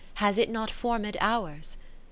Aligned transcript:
Has 0.15 0.39
it 0.39 0.49
not 0.49 0.71
formt;d 0.71 1.15
ours? 1.21 1.77